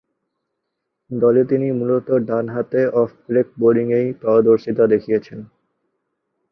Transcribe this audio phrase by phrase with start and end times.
[1.11, 5.39] দলে তিনি মূলতঃ ডানহাতে অফ ব্রেক বোলিংয়ে পারদর্শিতা দেখিয়েছেন।